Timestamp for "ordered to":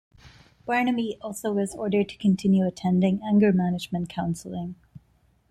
1.75-2.17